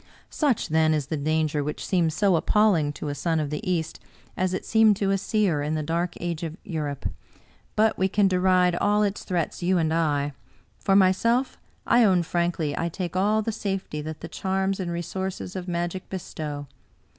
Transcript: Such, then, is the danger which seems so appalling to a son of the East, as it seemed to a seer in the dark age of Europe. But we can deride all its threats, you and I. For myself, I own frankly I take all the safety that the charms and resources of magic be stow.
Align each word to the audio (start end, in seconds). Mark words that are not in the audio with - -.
Such, 0.31 0.69
then, 0.69 0.95
is 0.95 1.05
the 1.05 1.15
danger 1.15 1.63
which 1.63 1.85
seems 1.85 2.15
so 2.15 2.35
appalling 2.35 2.91
to 2.93 3.09
a 3.09 3.13
son 3.13 3.39
of 3.39 3.51
the 3.51 3.61
East, 3.69 3.99
as 4.35 4.51
it 4.51 4.65
seemed 4.65 4.95
to 4.97 5.11
a 5.11 5.17
seer 5.19 5.61
in 5.61 5.75
the 5.75 5.83
dark 5.83 6.15
age 6.19 6.41
of 6.41 6.57
Europe. 6.63 7.07
But 7.75 7.99
we 7.99 8.07
can 8.07 8.27
deride 8.27 8.75
all 8.77 9.03
its 9.03 9.23
threats, 9.23 9.61
you 9.61 9.77
and 9.77 9.93
I. 9.93 10.33
For 10.79 10.95
myself, 10.95 11.59
I 11.85 12.03
own 12.03 12.23
frankly 12.23 12.75
I 12.75 12.89
take 12.89 13.15
all 13.15 13.43
the 13.43 13.51
safety 13.51 14.01
that 14.01 14.21
the 14.21 14.27
charms 14.27 14.79
and 14.79 14.89
resources 14.89 15.55
of 15.55 15.67
magic 15.67 16.09
be 16.09 16.17
stow. 16.17 16.65